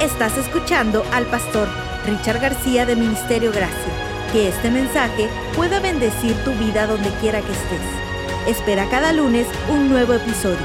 [0.00, 1.66] Estás escuchando al pastor
[2.04, 4.30] Richard García de Ministerio Gracia.
[4.30, 7.80] Que este mensaje pueda bendecir tu vida donde quiera que estés.
[8.46, 10.58] Espera cada lunes un nuevo episodio.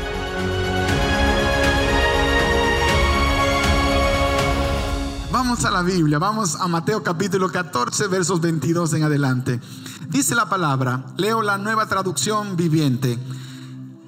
[5.32, 9.62] Vamos a la Biblia, vamos a Mateo capítulo 14, versos 22 en adelante.
[10.10, 13.18] Dice la palabra, leo la nueva traducción viviente.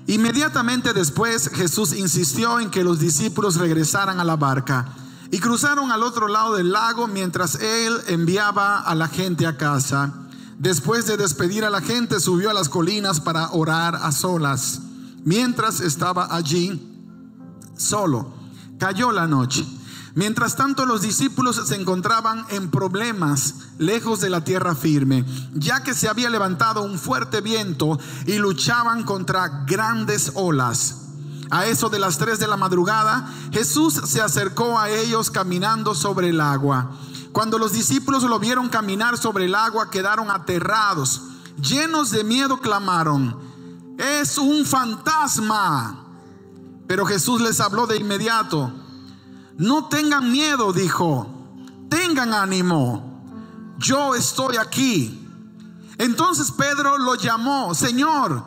[0.08, 4.86] Inmediatamente después Jesús insistió en que los discípulos regresaran a la barca
[5.34, 10.13] y cruzaron al otro lado del lago mientras él enviaba a la gente a casa.
[10.59, 14.81] Después de despedir a la gente subió a las colinas para orar a solas.
[15.25, 16.80] Mientras estaba allí
[17.75, 18.31] solo,
[18.77, 19.66] cayó la noche.
[20.13, 25.25] Mientras tanto los discípulos se encontraban en problemas lejos de la tierra firme,
[25.55, 27.97] ya que se había levantado un fuerte viento
[28.27, 31.02] y luchaban contra grandes olas.
[31.49, 36.29] A eso de las tres de la madrugada, Jesús se acercó a ellos caminando sobre
[36.29, 36.91] el agua.
[37.31, 41.23] Cuando los discípulos lo vieron caminar sobre el agua, quedaron aterrados.
[41.61, 43.38] Llenos de miedo clamaron,
[43.97, 46.05] es un fantasma.
[46.88, 48.72] Pero Jesús les habló de inmediato.
[49.57, 51.28] No tengan miedo, dijo.
[51.89, 53.23] Tengan ánimo.
[53.78, 55.19] Yo estoy aquí.
[55.97, 58.44] Entonces Pedro lo llamó, Señor,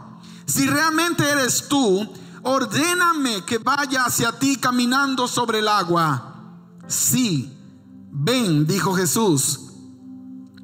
[0.47, 2.09] si realmente eres tú,
[2.47, 6.35] ordéname que vaya hacia ti caminando sobre el agua.
[6.87, 7.53] Sí,
[8.13, 9.61] ven, dijo Jesús.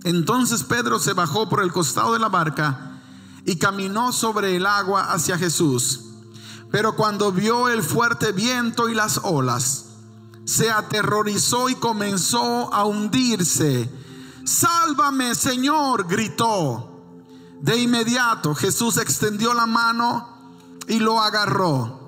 [0.05, 3.01] Entonces Pedro se bajó por el costado de la barca
[3.45, 6.03] y caminó sobre el agua hacia Jesús.
[6.71, 9.87] Pero cuando vio el fuerte viento y las olas,
[10.45, 13.91] se aterrorizó y comenzó a hundirse.
[14.45, 16.89] Sálvame, Señor, gritó.
[17.61, 20.32] De inmediato Jesús extendió la mano
[20.89, 22.01] y lo agarró.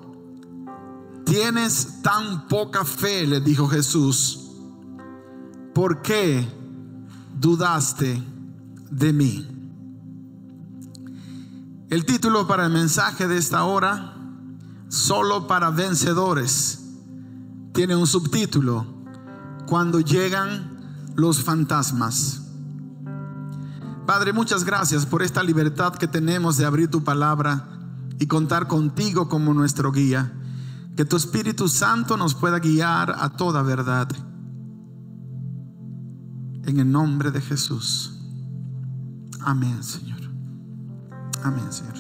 [1.24, 4.50] Tienes tan poca fe, le dijo Jesús.
[5.74, 6.46] ¿Por qué
[7.38, 8.22] dudaste
[8.90, 9.48] de mí?
[11.90, 14.16] El título para el mensaje de esta hora,
[14.88, 16.80] solo para vencedores
[17.74, 18.86] tiene un subtítulo,
[19.66, 22.42] cuando llegan los fantasmas.
[24.06, 27.73] Padre, muchas gracias por esta libertad que tenemos de abrir tu palabra
[28.18, 30.32] y contar contigo como nuestro guía.
[30.96, 34.08] Que tu Espíritu Santo nos pueda guiar a toda verdad.
[36.64, 38.18] En el nombre de Jesús.
[39.40, 40.20] Amén, Señor.
[41.42, 41.94] Amén, Señor.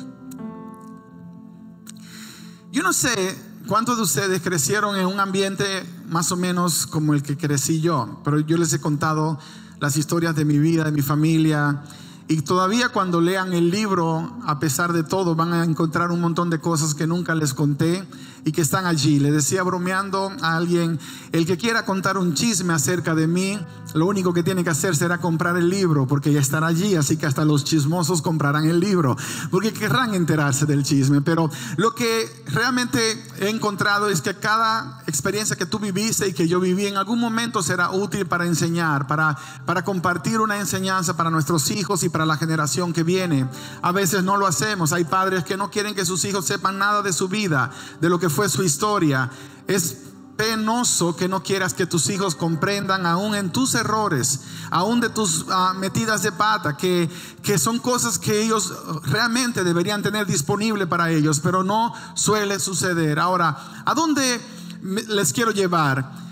[2.72, 3.36] Yo no sé
[3.66, 5.64] ¿Cuántos de ustedes crecieron en un ambiente
[6.10, 8.20] más o menos como el que crecí yo?
[8.22, 9.38] Pero yo les he contado
[9.80, 11.82] las historias de mi vida, de mi familia.
[12.26, 16.48] Y todavía cuando lean el libro, a pesar de todo, van a encontrar un montón
[16.48, 18.02] de cosas que nunca les conté
[18.46, 19.18] y que están allí.
[19.20, 20.98] Le decía bromeando a alguien,
[21.32, 23.58] el que quiera contar un chisme acerca de mí,
[23.94, 27.16] lo único que tiene que hacer será comprar el libro, porque ya estará allí, así
[27.16, 29.16] que hasta los chismosos comprarán el libro,
[29.50, 31.20] porque querrán enterarse del chisme.
[31.20, 32.98] Pero lo que realmente
[33.38, 37.20] he encontrado es que cada experiencia que tú viviste y que yo viví en algún
[37.20, 42.26] momento será útil para enseñar, para, para compartir una enseñanza para nuestros hijos y para
[42.26, 43.48] la generación que viene.
[43.80, 47.02] A veces no lo hacemos, hay padres que no quieren que sus hijos sepan nada
[47.02, 49.30] de su vida, de lo que fue su historia.
[49.68, 49.98] Es
[50.36, 54.40] penoso que no quieras que tus hijos comprendan aún en tus errores,
[54.70, 57.08] aún de tus ah, metidas de pata, que,
[57.42, 58.72] que son cosas que ellos
[59.04, 63.18] realmente deberían tener disponible para ellos, pero no suele suceder.
[63.18, 64.40] Ahora, ¿a dónde
[64.82, 66.24] les quiero llevar?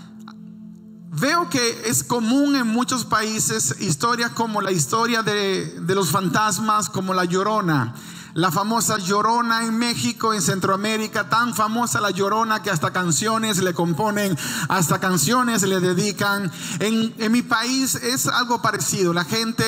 [1.11, 6.89] Veo que es común en muchos países historias como la historia de, de los fantasmas,
[6.89, 7.93] como la llorona
[8.33, 13.73] la famosa llorona en México, en Centroamérica, tan famosa la llorona que hasta canciones le
[13.73, 14.35] componen,
[14.69, 16.51] hasta canciones le dedican.
[16.79, 19.13] En, en mi país es algo parecido.
[19.13, 19.63] La gente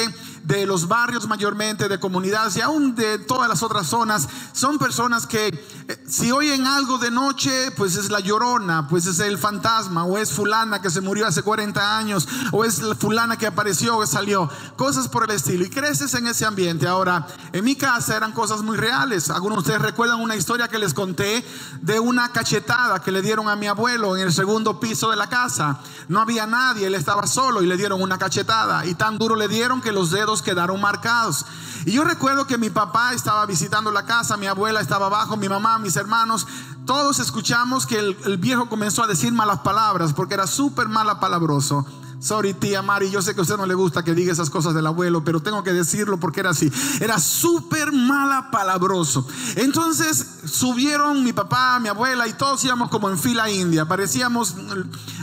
[0.45, 5.25] de los barrios mayormente, de comunidades y aún de todas las otras zonas, son personas
[5.25, 10.05] que eh, si oyen algo de noche, pues es la llorona, pues es el fantasma,
[10.05, 13.97] o es fulana que se murió hace 40 años, o es la fulana que apareció
[13.97, 15.65] o salió, cosas por el estilo.
[15.65, 16.87] Y creces en ese ambiente.
[16.87, 19.29] Ahora, en mi casa eran cosas muy reales.
[19.29, 21.43] Algunos de ustedes recuerdan una historia que les conté
[21.81, 25.27] de una cachetada que le dieron a mi abuelo en el segundo piso de la
[25.27, 25.79] casa.
[26.07, 28.85] No había nadie, él estaba solo y le dieron una cachetada.
[28.85, 31.45] Y tan duro le dieron que los dedos quedaron marcados.
[31.85, 35.49] Y yo recuerdo que mi papá estaba visitando la casa, mi abuela estaba abajo, mi
[35.49, 36.47] mamá, mis hermanos.
[36.85, 41.85] Todos escuchamos que el, viejo comenzó a decir malas palabras porque era súper mala palabroso.
[42.19, 44.73] Sorry, tía Mari, yo sé que a usted no le gusta que diga esas cosas
[44.73, 46.71] del abuelo, pero tengo que decirlo porque era así.
[46.99, 49.27] Era súper mala palabroso.
[49.55, 53.87] Entonces subieron mi papá, mi abuela y todos íbamos como en fila india.
[53.87, 54.55] Parecíamos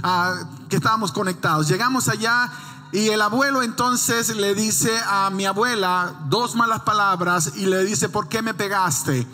[0.02, 0.34] ah,
[0.68, 1.66] que estábamos conectados.
[1.66, 2.52] Llegamos allá
[2.92, 8.10] y el abuelo entonces le dice a mi abuela dos malas palabras y le dice,
[8.10, 9.26] ¿por qué me pegaste?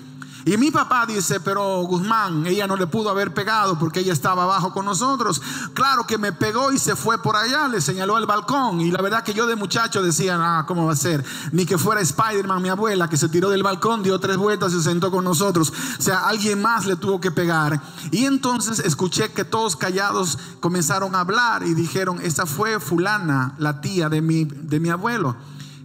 [0.48, 4.44] Y mi papá dice, pero Guzmán, ella no le pudo haber pegado porque ella estaba
[4.44, 5.42] abajo con nosotros.
[5.74, 8.80] Claro que me pegó y se fue por allá, le señaló el balcón.
[8.80, 11.22] Y la verdad que yo de muchacho decía, ah, ¿cómo va a ser?
[11.52, 14.76] Ni que fuera Spider-Man, mi abuela, que se tiró del balcón, dio tres vueltas y
[14.76, 15.70] se sentó con nosotros.
[15.98, 17.82] O sea, alguien más le tuvo que pegar.
[18.10, 23.82] Y entonces escuché que todos callados comenzaron a hablar y dijeron, esa fue fulana, la
[23.82, 25.36] tía de mi, de mi abuelo,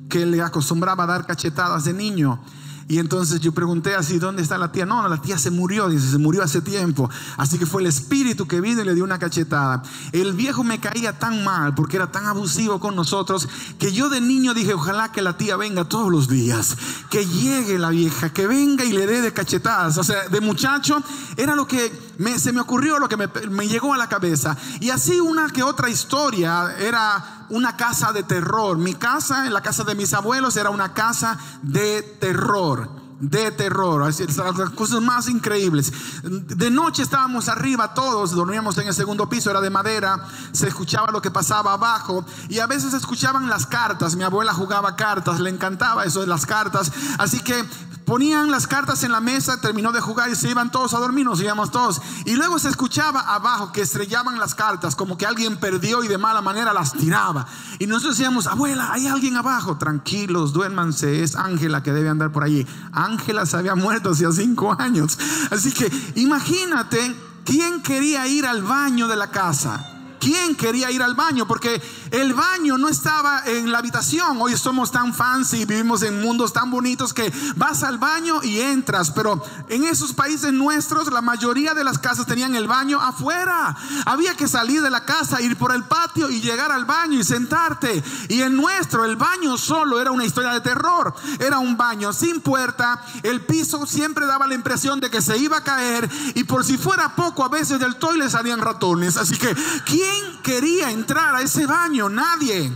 [0.08, 2.40] que le acostumbraba a dar cachetadas de niño.
[2.88, 4.86] Y entonces yo pregunté así, ¿dónde está la tía?
[4.86, 7.10] No, la tía se murió, dice, se murió hace tiempo.
[7.38, 9.84] Así que fue el espíritu que vino y le dio una cachetada.
[10.12, 13.48] El viejo me caía tan mal porque era tan abusivo con nosotros
[13.80, 16.78] que yo de niño dije, ojalá que la tía venga todos los días,
[17.10, 19.98] que llegue la vieja, que venga y le dé de cachetadas.
[19.98, 21.02] O sea, de muchacho
[21.38, 21.92] era lo que
[22.38, 24.56] se me ocurrió, lo que me, me llegó a la cabeza.
[24.80, 28.78] Y así una que otra historia era una casa de terror.
[28.78, 34.70] Mi casa, la casa de mis abuelos, era una casa de terror de terror, las
[34.72, 35.92] cosas más increíbles.
[36.24, 41.12] De noche estábamos arriba todos, dormíamos en el segundo piso, era de madera, se escuchaba
[41.12, 44.16] lo que pasaba abajo y a veces escuchaban las cartas.
[44.16, 47.66] Mi abuela jugaba cartas, le encantaba eso de las cartas, así que
[48.06, 51.26] Ponían las cartas en la mesa, terminó de jugar y se iban todos a dormir,
[51.26, 52.02] nos íbamos todos.
[52.26, 56.18] Y luego se escuchaba abajo que estrellaban las cartas, como que alguien perdió y de
[56.18, 57.48] mala manera las tiraba.
[57.80, 62.44] Y nosotros decíamos, abuela, hay alguien abajo, tranquilos, duérmanse, es Ángela que debe andar por
[62.44, 62.68] allí.
[63.06, 65.18] Ángela se había muerto hacía cinco años.
[65.52, 67.16] Así que imagínate
[67.46, 69.93] quién quería ir al baño de la casa.
[70.24, 71.46] ¿Quién quería ir al baño?
[71.46, 71.82] Porque
[72.12, 74.38] el baño no estaba en la habitación.
[74.40, 79.12] Hoy somos tan fancy, vivimos en mundos tan bonitos que vas al baño y entras.
[79.12, 83.76] Pero en esos países nuestros, la mayoría de las casas tenían el baño afuera.
[84.06, 87.26] Había que salir de la casa, ir por el patio y llegar al baño y
[87.26, 88.02] sentarte.
[88.30, 91.14] Y en nuestro, el baño solo era una historia de terror.
[91.38, 93.04] Era un baño sin puerta.
[93.24, 96.10] El piso siempre daba la impresión de que se iba a caer.
[96.36, 99.18] Y por si fuera poco, a veces del toile salían ratones.
[99.18, 99.54] Así que,
[99.86, 100.13] ¿quién?
[100.44, 102.10] Quería entrar a ese baño?
[102.10, 102.72] Nadie.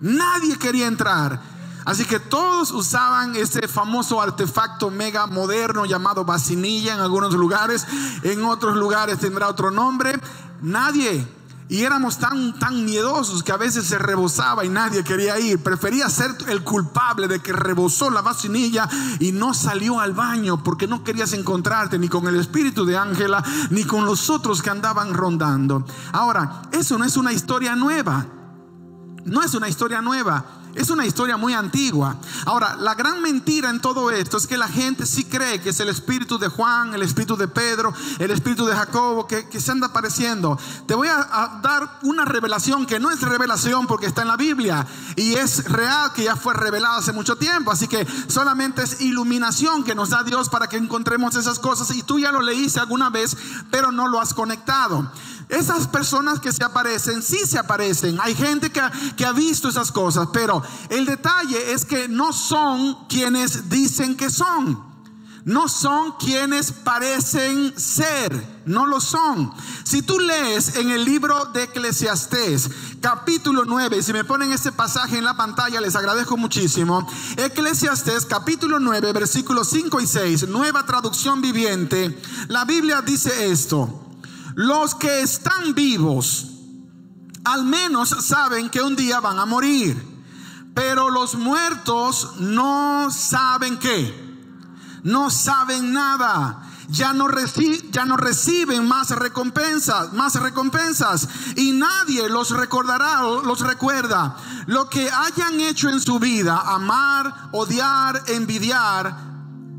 [0.00, 1.40] Nadie quería entrar.
[1.84, 7.86] Así que todos usaban ese famoso artefacto mega moderno llamado vacinilla en algunos lugares,
[8.22, 10.18] en otros lugares tendrá otro nombre.
[10.60, 11.26] Nadie
[11.72, 15.58] y éramos tan, tan miedosos que a veces se rebosaba y nadie quería ir.
[15.62, 18.86] Prefería ser el culpable de que rebosó la vacinilla
[19.18, 23.42] y no salió al baño porque no querías encontrarte ni con el espíritu de Ángela
[23.70, 25.86] ni con los otros que andaban rondando.
[26.12, 28.26] Ahora, eso no es una historia nueva.
[29.24, 30.44] No es una historia nueva.
[30.74, 32.16] Es una historia muy antigua.
[32.46, 35.80] Ahora, la gran mentira en todo esto es que la gente sí cree que es
[35.80, 39.88] el espíritu de Juan, el espíritu de Pedro, el espíritu de Jacobo que, se anda
[39.88, 40.58] apareciendo.
[40.86, 44.86] Te voy a, dar una revelación que no es revelación porque está en la Biblia
[45.14, 47.70] y es real que ya fue revelada hace mucho tiempo.
[47.70, 52.02] Así que solamente es iluminación que nos da Dios para que encontremos esas cosas y
[52.02, 53.36] tú ya lo leíste alguna vez,
[53.70, 55.10] pero no lo has conectado.
[55.48, 58.18] Esas personas que se aparecen, sí se aparecen.
[58.20, 63.68] Hay gente que, ha visto esas cosas, pero el detalle es que no son quienes
[63.68, 64.92] dicen que son.
[65.44, 68.62] No son quienes parecen ser.
[68.64, 69.52] No lo son.
[69.82, 75.18] Si tú lees en el libro de Eclesiastés, capítulo 9, si me ponen ese pasaje
[75.18, 77.08] en la pantalla, les agradezco muchísimo.
[77.36, 82.16] Eclesiastés, capítulo 9, versículos 5 y 6, nueva traducción viviente.
[82.46, 84.11] La Biblia dice esto.
[84.54, 86.52] Los que están vivos
[87.44, 90.00] al menos saben que un día van a morir,
[90.74, 94.14] pero los muertos no saben qué,
[95.02, 96.68] no saben nada.
[96.88, 97.26] Ya no,
[97.90, 101.26] ya no reciben más recompensas, más recompensas.
[101.56, 104.36] Y nadie los recordará o los recuerda.
[104.66, 109.16] Lo que hayan hecho en su vida, amar, odiar, envidiar,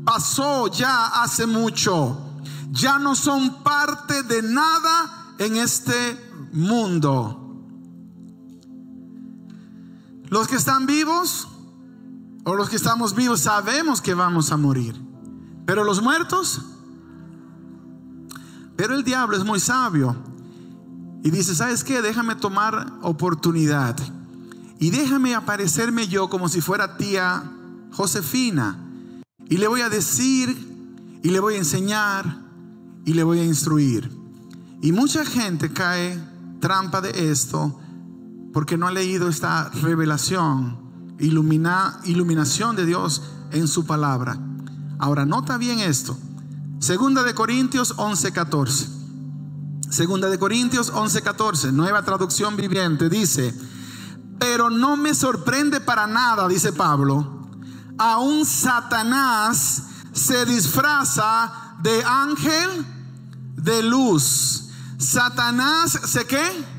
[0.04, 2.33] pasó ya hace mucho
[2.70, 6.18] ya no son parte de nada en este
[6.52, 7.40] mundo.
[10.28, 11.48] Los que están vivos
[12.44, 15.00] o los que estamos vivos sabemos que vamos a morir.
[15.66, 16.60] Pero los muertos,
[18.76, 20.16] pero el diablo es muy sabio
[21.22, 22.02] y dice, ¿sabes qué?
[22.02, 23.96] Déjame tomar oportunidad
[24.78, 27.50] y déjame aparecerme yo como si fuera tía
[27.92, 28.78] Josefina
[29.48, 32.43] y le voy a decir y le voy a enseñar
[33.04, 34.10] y le voy a instruir.
[34.80, 36.18] Y mucha gente cae
[36.60, 37.80] trampa de esto
[38.52, 44.38] porque no ha leído esta revelación, ilumina, iluminación de Dios en su palabra.
[44.98, 46.16] Ahora, nota bien esto.
[46.78, 48.88] Segunda de Corintios 11:14.
[49.90, 53.54] Segunda de Corintios 11:14, nueva traducción viviente, dice,
[54.38, 57.48] pero no me sorprende para nada, dice Pablo,
[57.96, 62.86] aún Satanás se disfraza de ángel
[63.56, 64.68] de luz.
[64.98, 66.74] Satanás se qué?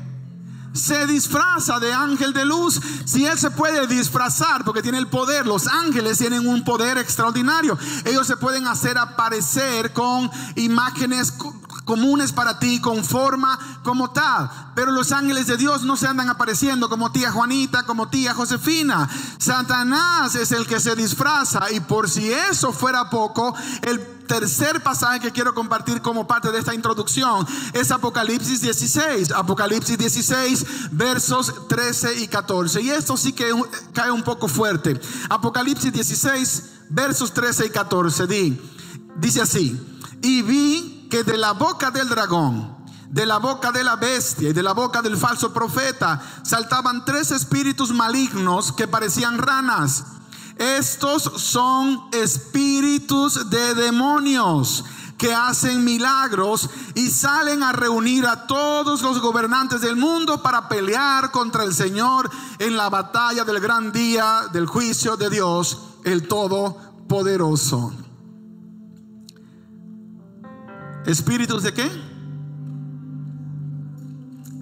[0.76, 2.80] se disfraza de ángel de luz.
[3.04, 7.78] Si él se puede disfrazar porque tiene el poder, los ángeles tienen un poder extraordinario.
[8.04, 11.32] Ellos se pueden hacer aparecer con imágenes
[11.84, 14.50] comunes para ti, con forma como tal.
[14.74, 19.08] Pero los ángeles de Dios no se andan apareciendo como tía Juanita, como tía Josefina.
[19.38, 25.20] Satanás es el que se disfraza y por si eso fuera poco, el tercer pasaje
[25.20, 29.32] que quiero compartir como parte de esta introducción es Apocalipsis 16.
[29.32, 32.80] Apocalipsis 16, versos 13 y 14.
[32.82, 33.50] Y esto sí que
[33.92, 35.00] cae un poco fuerte.
[35.28, 38.26] Apocalipsis 16, versos 13 y 14.
[39.16, 39.80] dice así,
[40.22, 42.76] y vi que de la boca del dragón,
[43.10, 47.30] de la boca de la bestia y de la boca del falso profeta saltaban tres
[47.30, 50.04] espíritus malignos que parecían ranas
[50.58, 54.84] estos son espíritus de demonios
[55.18, 61.30] que hacen milagros y salen a reunir a todos los gobernantes del mundo para pelear
[61.30, 67.92] contra el Señor en la batalla del gran día del juicio de Dios, el Todopoderoso.
[71.06, 71.90] ¿Espíritus de qué?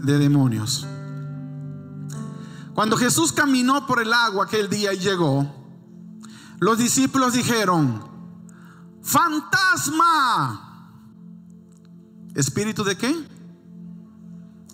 [0.03, 0.87] De demonios.
[2.75, 5.64] Cuando Jesús caminó por el agua aquel día y llegó,
[6.65, 8.01] los discípulos dijeron,
[9.03, 10.89] fantasma.
[12.35, 13.15] ¿Espíritu de qué?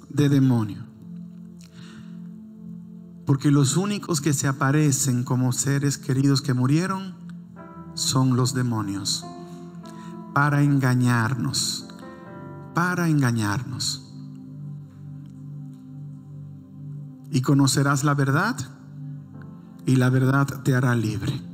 [0.08, 0.86] De demonio.
[3.26, 7.16] Porque los únicos que se aparecen como seres queridos que murieron
[7.94, 9.26] son los demonios.
[10.32, 11.88] Para engañarnos.
[12.72, 14.14] Para engañarnos.
[17.32, 18.56] Y conocerás la verdad
[19.86, 21.49] y la verdad te hará libre.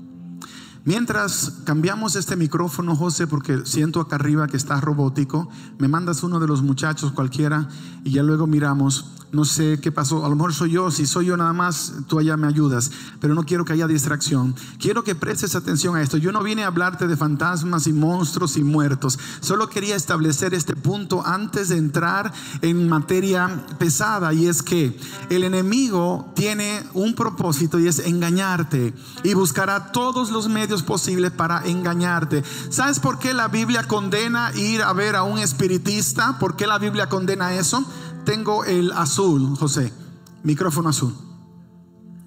[0.86, 5.48] Mientras cambiamos este micrófono, José, porque siento acá arriba que está robótico,
[5.80, 7.68] me mandas uno de los muchachos cualquiera
[8.04, 11.26] y ya luego miramos no sé qué pasó, a lo mejor soy yo, si soy
[11.26, 12.90] yo nada más, tú allá me ayudas,
[13.20, 14.54] pero no quiero que haya distracción.
[14.78, 16.16] Quiero que prestes atención a esto.
[16.16, 20.76] Yo no vine a hablarte de fantasmas y monstruos y muertos, solo quería establecer este
[20.76, 24.98] punto antes de entrar en materia pesada y es que
[25.30, 31.66] el enemigo tiene un propósito y es engañarte y buscará todos los medios posibles para
[31.66, 32.42] engañarte.
[32.70, 36.38] ¿Sabes por qué la Biblia condena ir a ver a un espiritista?
[36.38, 37.84] ¿Por qué la Biblia condena eso?
[38.26, 39.90] Tengo el azul, José.
[40.42, 41.14] Micrófono azul.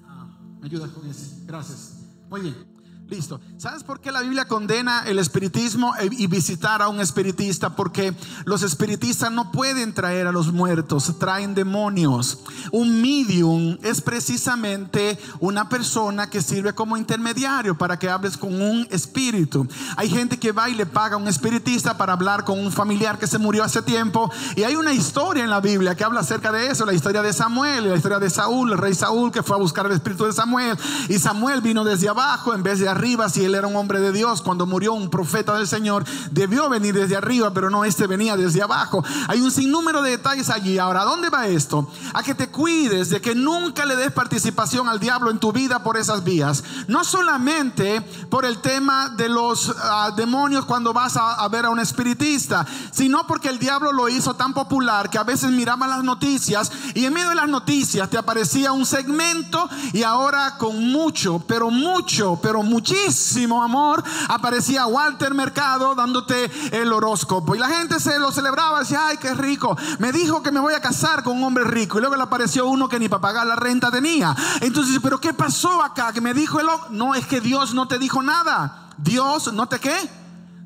[0.08, 0.26] Ah,
[0.60, 1.44] me ayudas con ese.
[1.46, 1.98] Gracias.
[2.28, 2.69] Muy bien.
[3.10, 3.40] Listo.
[3.58, 7.74] ¿Sabes por qué la Biblia condena el espiritismo e, y visitar a un espiritista?
[7.74, 8.14] Porque
[8.44, 12.38] los espiritistas no pueden traer a los muertos, traen demonios.
[12.70, 18.86] Un medium es precisamente una persona que sirve como intermediario para que hables con un
[18.92, 19.66] espíritu.
[19.96, 23.18] Hay gente que va y le paga a un espiritista para hablar con un familiar
[23.18, 24.30] que se murió hace tiempo.
[24.54, 27.32] Y hay una historia en la Biblia que habla acerca de eso, la historia de
[27.32, 30.32] Samuel, la historia de Saúl, el rey Saúl que fue a buscar el espíritu de
[30.32, 30.78] Samuel.
[31.08, 33.98] Y Samuel vino desde abajo en vez de arriba arriba si él era un hombre
[33.98, 34.42] de Dios.
[34.42, 38.62] Cuando murió un profeta del Señor, debió venir desde arriba, pero no, este venía desde
[38.62, 39.02] abajo.
[39.26, 40.78] Hay un sinnúmero de detalles allí.
[40.78, 41.90] Ahora, dónde va esto?
[42.12, 45.82] A que te cuides de que nunca le des participación al diablo en tu vida
[45.82, 46.62] por esas vías.
[46.88, 51.80] No solamente por el tema de los ah, demonios cuando vas a, ver a un
[51.80, 56.70] espiritista, sino porque el diablo lo hizo tan popular que a veces miraba las noticias
[56.94, 61.70] y en medio de las noticias te aparecía un segmento y ahora con mucho, pero
[61.70, 67.54] mucho, pero mucho muchísimo amor, aparecía Walter Mercado dándote el horóscopo.
[67.54, 69.76] Y la gente se lo celebraba, decía, ay, qué rico.
[69.98, 71.98] Me dijo que me voy a casar con un hombre rico.
[71.98, 74.34] Y luego le apareció uno que ni para pagar la renta tenía.
[74.60, 76.12] Entonces, pero ¿qué pasó acá?
[76.12, 76.66] Que me dijo el...
[76.90, 78.90] No, es que Dios no te dijo nada.
[78.98, 79.96] Dios no te qué.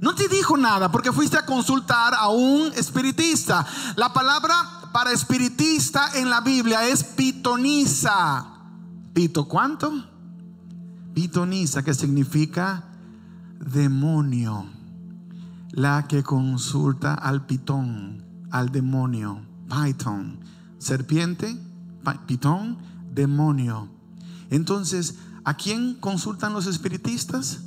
[0.00, 3.66] No te dijo nada porque fuiste a consultar a un espiritista.
[3.96, 4.54] La palabra
[4.92, 8.46] para espiritista en la Biblia es pitoniza.
[9.12, 10.13] ¿Pito cuánto?
[11.14, 12.84] Pitonisa, que significa
[13.60, 14.66] demonio,
[15.70, 20.40] la que consulta al pitón, al demonio, python,
[20.78, 21.56] serpiente,
[22.26, 22.78] pitón,
[23.12, 23.88] demonio.
[24.50, 27.62] Entonces, ¿a quién consultan los espiritistas?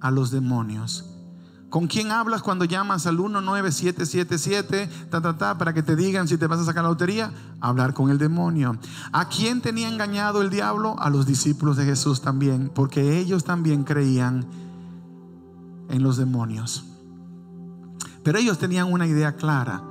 [0.00, 1.17] A los demonios.
[1.70, 6.38] ¿Con quién hablas cuando llamas al 19777 ta, ta, ta, para que te digan si
[6.38, 7.32] te vas a sacar la lotería?
[7.60, 8.78] Hablar con el demonio.
[9.12, 10.96] ¿A quién tenía engañado el diablo?
[10.98, 14.46] A los discípulos de Jesús también, porque ellos también creían
[15.90, 16.86] en los demonios.
[18.22, 19.82] Pero ellos tenían una idea clara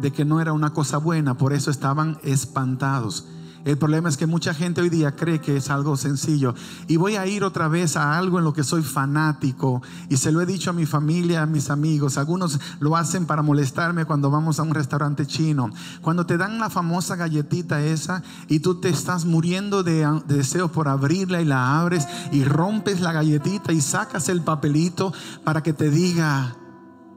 [0.00, 3.26] de que no era una cosa buena, por eso estaban espantados.
[3.64, 6.54] El problema es que mucha gente hoy día cree que es algo sencillo.
[6.86, 9.82] Y voy a ir otra vez a algo en lo que soy fanático.
[10.10, 12.18] Y se lo he dicho a mi familia, a mis amigos.
[12.18, 15.70] Algunos lo hacen para molestarme cuando vamos a un restaurante chino.
[16.02, 20.70] Cuando te dan la famosa galletita esa y tú te estás muriendo de, de deseo
[20.70, 25.72] por abrirla y la abres y rompes la galletita y sacas el papelito para que
[25.72, 26.54] te diga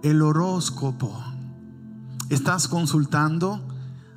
[0.01, 1.13] el horóscopo.
[2.30, 3.62] Estás consultando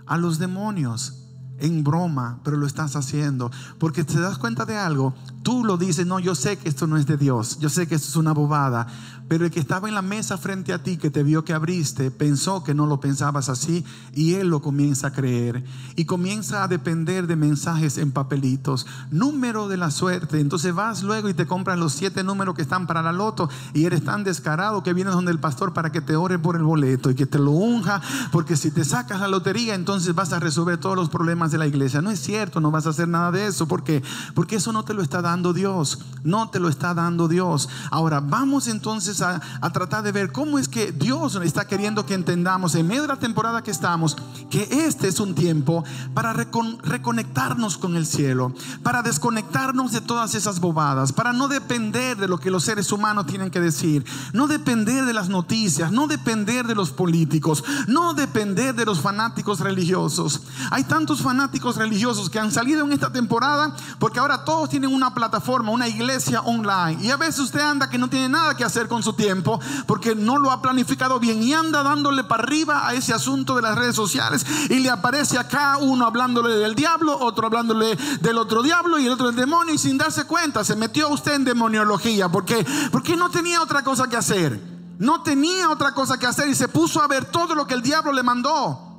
[0.07, 1.20] a los demonios
[1.61, 3.51] en broma, pero lo estás haciendo.
[3.79, 6.97] Porque te das cuenta de algo, tú lo dices, no, yo sé que esto no
[6.97, 8.87] es de Dios, yo sé que esto es una bobada,
[9.29, 12.11] pero el que estaba en la mesa frente a ti, que te vio que abriste,
[12.11, 16.69] pensó que no lo pensabas así y él lo comienza a creer y comienza a
[16.69, 20.41] depender de mensajes en papelitos, número de la suerte.
[20.41, 23.85] Entonces vas luego y te compras los siete números que están para la loto y
[23.85, 27.09] eres tan descarado que vienes donde el pastor para que te ore por el boleto
[27.09, 30.79] y que te lo unja, porque si te sacas la lotería, entonces vas a resolver
[30.79, 32.03] todos los problemas de la iglesia.
[32.03, 34.03] No es cierto, no vas a hacer nada de eso, porque
[34.35, 37.69] porque eso no te lo está dando Dios, no te lo está dando Dios.
[37.91, 39.41] Ahora vamos entonces a,
[39.73, 43.17] tratar de ver cómo es que Dios está queriendo que entendamos en medio de la
[43.17, 44.17] temporada que estamos,
[44.51, 50.59] que este es un tiempo para reconectarnos con el cielo, para desconectarnos de todas esas
[50.59, 55.05] bobadas, para no depender de lo que los seres humanos tienen que decir, no depender
[55.05, 60.43] de las noticias, no depender de los políticos, no depender de los fanáticos religiosos.
[60.73, 65.15] Hay tantos fanáticos religiosos que han salido en esta temporada porque ahora todos tienen una
[65.21, 66.97] plataforma, una iglesia online.
[67.03, 70.15] Y a veces usted anda que no tiene nada que hacer con su tiempo porque
[70.15, 73.77] no lo ha planificado bien y anda dándole para arriba a ese asunto de las
[73.77, 78.99] redes sociales y le aparece acá uno hablándole del diablo, otro hablándole del otro diablo
[78.99, 82.67] y el otro del demonio y sin darse cuenta se metió usted en demoniología porque
[82.91, 84.59] porque no tenía otra cosa que hacer.
[84.99, 87.83] No tenía otra cosa que hacer y se puso a ver todo lo que el
[87.83, 88.90] diablo le mandó.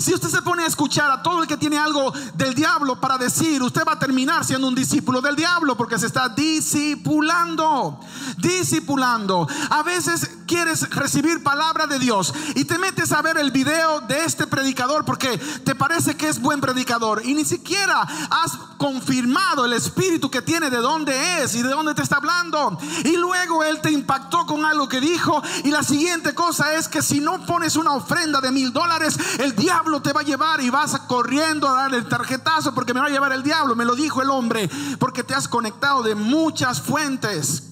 [0.00, 3.18] Si usted se pone a escuchar a todo el que tiene algo del diablo para
[3.18, 8.00] decir, usted va a terminar siendo un discípulo del diablo porque se está discipulando,
[8.38, 9.46] discipulando.
[9.68, 14.24] A veces quieres recibir palabra de Dios y te metes a ver el video de
[14.24, 19.74] este predicador porque te parece que es buen predicador y ni siquiera has confirmado el
[19.74, 22.76] espíritu que tiene de dónde es y de dónde te está hablando.
[23.04, 27.00] Y luego él te impactó con algo que dijo y la siguiente cosa es que
[27.00, 30.70] si no pones una ofrenda de mil dólares, el diablo te va a llevar y
[30.70, 33.76] vas corriendo a darle el tarjetazo porque me va a llevar el diablo.
[33.76, 37.69] Me lo dijo el hombre porque te has conectado de muchas fuentes.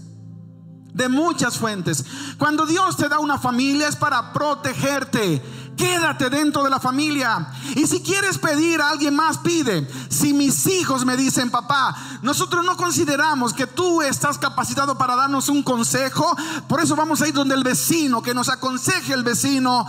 [0.93, 2.05] De muchas fuentes.
[2.39, 5.43] Cuando Dios te da una familia es para protegerte.
[5.77, 7.47] Quédate dentro de la familia.
[7.77, 9.89] Y si quieres pedir a alguien más, pide.
[10.09, 15.49] Si mis hijos me dicen, papá, nosotros no consideramos que tú estás capacitado para darnos
[15.49, 19.87] un consejo, por eso vamos a ir donde el vecino, que nos aconseje el vecino,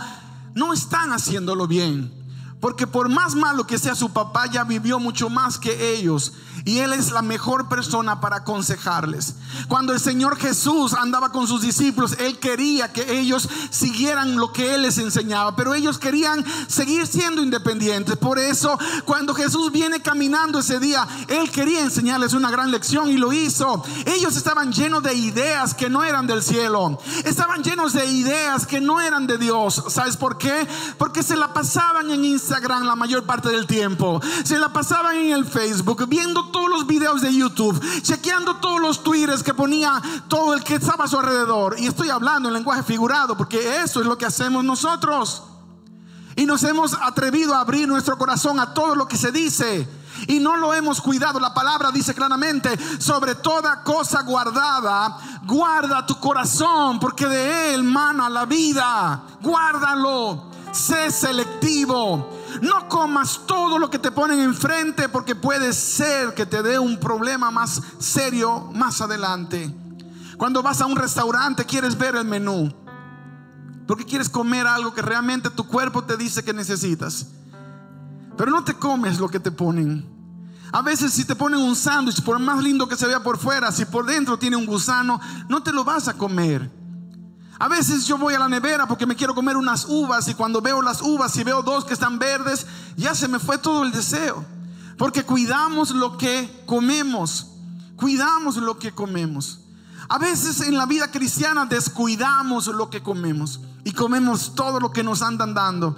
[0.54, 2.12] no están haciéndolo bien.
[2.60, 6.34] Porque por más malo que sea su papá, ya vivió mucho más que ellos.
[6.64, 9.34] Y Él es la mejor persona para aconsejarles.
[9.68, 14.74] Cuando el Señor Jesús andaba con sus discípulos, Él quería que ellos siguieran lo que
[14.74, 15.56] Él les enseñaba.
[15.56, 18.16] Pero ellos querían seguir siendo independientes.
[18.16, 23.16] Por eso, cuando Jesús viene caminando ese día, Él quería enseñarles una gran lección y
[23.16, 23.82] lo hizo.
[24.06, 26.98] Ellos estaban llenos de ideas que no eran del cielo.
[27.24, 29.82] Estaban llenos de ideas que no eran de Dios.
[29.88, 30.66] ¿Sabes por qué?
[30.98, 34.20] Porque se la pasaban en Instagram la mayor parte del tiempo.
[34.44, 39.02] Se la pasaban en el Facebook viendo todos los videos de YouTube, chequeando todos los
[39.02, 41.76] twitters que ponía todo el que estaba a su alrededor.
[41.78, 45.42] Y estoy hablando en lenguaje figurado, porque eso es lo que hacemos nosotros.
[46.36, 49.88] Y nos hemos atrevido a abrir nuestro corazón a todo lo que se dice.
[50.26, 51.40] Y no lo hemos cuidado.
[51.40, 58.28] La palabra dice claramente, sobre toda cosa guardada, guarda tu corazón, porque de él mana
[58.28, 59.22] la vida.
[59.40, 60.50] Guárdalo.
[60.72, 62.39] Sé selectivo.
[62.62, 66.98] No comas todo lo que te ponen enfrente porque puede ser que te dé un
[66.98, 69.74] problema más serio más adelante.
[70.36, 72.72] Cuando vas a un restaurante quieres ver el menú.
[73.86, 77.26] Porque quieres comer algo que realmente tu cuerpo te dice que necesitas.
[78.36, 80.08] Pero no te comes lo que te ponen.
[80.72, 83.72] A veces si te ponen un sándwich, por más lindo que se vea por fuera,
[83.72, 86.70] si por dentro tiene un gusano, no te lo vas a comer.
[87.60, 90.62] A veces yo voy a la nevera porque me quiero comer unas uvas y cuando
[90.62, 93.92] veo las uvas y veo dos que están verdes, ya se me fue todo el
[93.92, 94.42] deseo.
[94.96, 97.48] Porque cuidamos lo que comemos.
[97.96, 99.60] Cuidamos lo que comemos.
[100.08, 105.02] A veces en la vida cristiana descuidamos lo que comemos y comemos todo lo que
[105.02, 105.94] nos andan dando,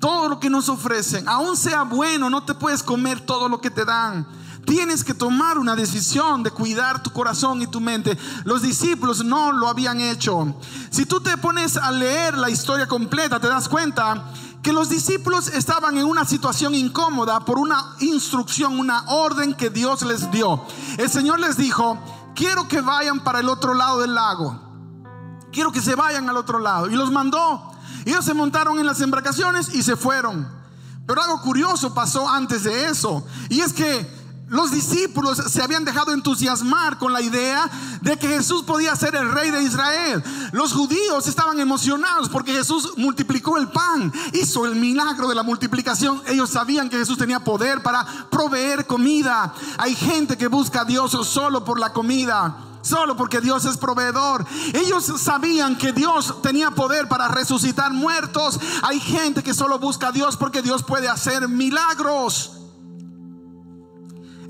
[0.00, 1.28] todo lo que nos ofrecen.
[1.28, 4.26] Aún sea bueno, no te puedes comer todo lo que te dan.
[4.66, 8.16] Tienes que tomar una decisión de cuidar tu corazón y tu mente.
[8.44, 10.54] Los discípulos no lo habían hecho.
[10.90, 15.48] Si tú te pones a leer la historia completa, te das cuenta que los discípulos
[15.48, 20.64] estaban en una situación incómoda por una instrucción, una orden que Dios les dio.
[20.96, 21.98] El Señor les dijo,
[22.34, 24.58] quiero que vayan para el otro lado del lago.
[25.52, 26.88] Quiero que se vayan al otro lado.
[26.90, 27.72] Y los mandó.
[28.06, 30.48] Ellos se montaron en las embarcaciones y se fueron.
[31.06, 33.24] Pero algo curioso pasó antes de eso.
[33.50, 34.13] Y es que
[34.48, 37.68] los discípulos se habían dejado entusiasmar con la idea
[38.02, 40.22] de que Jesús podía ser el rey de Israel.
[40.52, 46.22] Los judíos estaban emocionados porque Jesús multiplicó el pan, hizo el milagro de la multiplicación.
[46.26, 49.54] Ellos sabían que Jesús tenía poder para proveer comida.
[49.78, 54.44] Hay gente que busca a Dios solo por la comida solo porque Dios es proveedor.
[54.74, 58.60] Ellos sabían que Dios tenía poder para resucitar muertos.
[58.82, 62.63] Hay gente que solo busca a Dios porque Dios puede hacer milagros.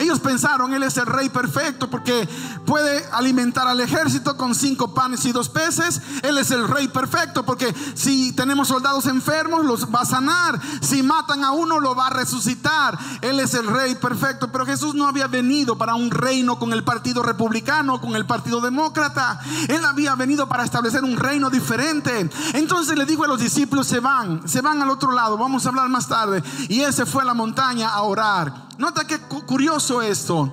[0.04, 2.28] Ellos pensaron, Él es el rey perfecto porque
[2.66, 6.02] puede alimentar al ejército con cinco panes y dos peces.
[6.22, 10.60] Él es el rey perfecto porque si tenemos soldados enfermos, los va a sanar.
[10.82, 12.98] Si matan a uno, lo va a resucitar.
[13.22, 14.52] Él es el rey perfecto.
[14.52, 18.60] Pero Jesús no había venido para un reino con el partido republicano, con el partido
[18.60, 19.40] demócrata.
[19.68, 22.28] Él había venido para establecer un reino diferente.
[22.52, 25.38] Entonces le dijo a los discípulos, se van, se van al otro lado.
[25.38, 26.42] Vamos a hablar más tarde.
[26.68, 28.63] Y él se fue a la montaña a orar.
[28.78, 30.52] Nota que curioso esto.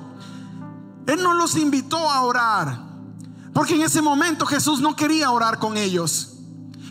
[1.08, 2.92] Él no los invitó a orar.
[3.54, 6.31] Porque en ese momento Jesús no quería orar con ellos.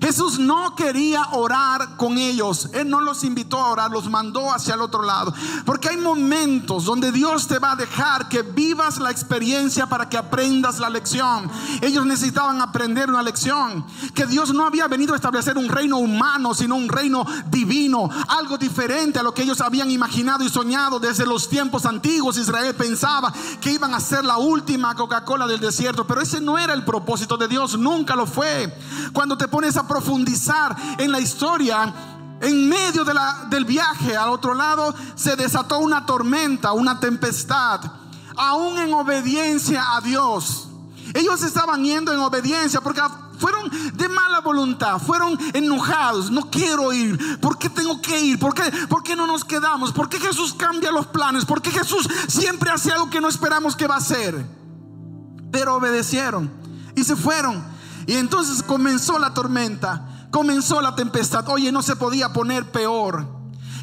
[0.01, 2.71] Jesús no quería orar con ellos.
[2.73, 5.35] Él no los invitó a orar, los mandó hacia el otro lado.
[5.67, 10.17] Porque hay momentos donde Dios te va a dejar que vivas la experiencia para que
[10.17, 11.51] aprendas la lección.
[11.83, 13.85] Ellos necesitaban aprender una lección.
[14.15, 18.09] Que Dios no había venido a establecer un reino humano, sino un reino divino.
[18.29, 22.39] Algo diferente a lo que ellos habían imaginado y soñado desde los tiempos antiguos.
[22.39, 26.07] Israel pensaba que iban a ser la última Coca-Cola del desierto.
[26.07, 27.79] Pero ese no era el propósito de Dios.
[27.79, 28.75] Nunca lo fue.
[29.13, 31.93] Cuando te pones a profundizar en la historia,
[32.41, 37.81] en medio de la, del viaje al otro lado se desató una tormenta, una tempestad,
[38.37, 40.69] aún en obediencia a Dios.
[41.13, 43.03] Ellos estaban yendo en obediencia porque
[43.41, 48.39] fueron de mala voluntad, fueron enojados, no quiero ir, ¿por qué tengo que ir?
[48.39, 49.91] ¿Por qué, ¿Por qué no nos quedamos?
[49.91, 51.45] ¿Por qué Jesús cambia los planes?
[51.45, 54.47] ¿Por qué Jesús siempre hace algo que no esperamos que va a hacer?
[55.51, 56.49] Pero obedecieron
[56.95, 57.80] y se fueron.
[58.07, 61.49] Y entonces comenzó la tormenta, comenzó la tempestad.
[61.49, 63.27] Oye, no se podía poner peor.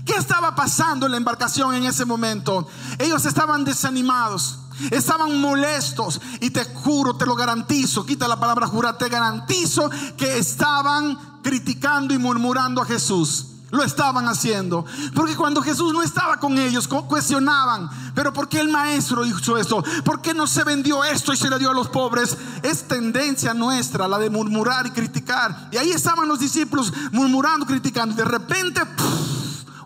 [0.06, 2.68] ¿Qué estaba pasando en la embarcación en ese momento?
[2.98, 4.60] Ellos estaban desanimados.
[4.92, 10.38] Estaban molestos y te juro, te lo garantizo, quita la palabra jurar, te garantizo que
[10.38, 13.57] estaban criticando y murmurando a Jesús.
[13.70, 14.86] Lo estaban haciendo.
[15.14, 19.84] Porque cuando Jesús no estaba con ellos, cuestionaban, pero ¿por qué el maestro hizo esto?
[20.06, 22.38] ¿Por qué no se vendió esto y se le dio a los pobres?
[22.64, 25.70] Es tendencia nuestra la de murmurar y criticar.
[25.72, 28.16] Y ahí estaban los discípulos murmurando, criticando.
[28.16, 28.82] De repente,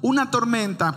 [0.01, 0.95] una tormenta.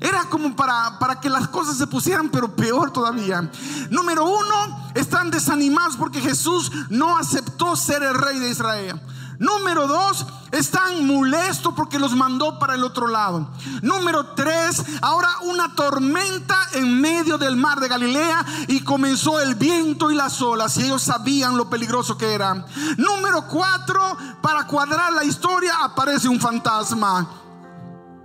[0.00, 3.48] Era como para, para que las cosas se pusieran, pero peor todavía.
[3.90, 9.00] Número uno, están desanimados porque Jesús no aceptó ser el rey de Israel.
[9.38, 13.50] Número dos, están molestos porque los mandó para el otro lado.
[13.82, 20.10] Número tres, ahora una tormenta en medio del mar de Galilea y comenzó el viento
[20.10, 22.66] y las olas y ellos sabían lo peligroso que era.
[22.96, 27.28] Número cuatro, para cuadrar la historia aparece un fantasma.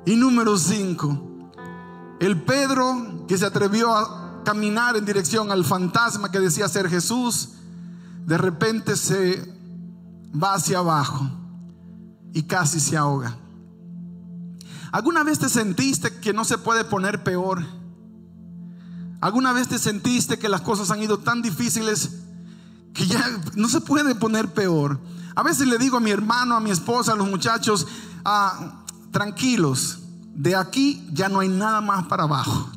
[0.05, 1.51] Y número cinco,
[2.19, 7.49] el Pedro que se atrevió a caminar en dirección al fantasma que decía ser Jesús,
[8.25, 9.58] de repente se
[10.33, 11.29] va hacia abajo
[12.33, 13.37] y casi se ahoga.
[14.91, 17.63] ¿Alguna vez te sentiste que no se puede poner peor?
[19.21, 22.21] ¿Alguna vez te sentiste que las cosas han ido tan difíciles
[22.93, 23.23] que ya
[23.55, 24.99] no se puede poner peor?
[25.35, 27.87] A veces le digo a mi hermano, a mi esposa, a los muchachos,
[28.25, 29.99] ah, tranquilos,
[30.33, 32.69] de aquí ya no hay nada más para abajo.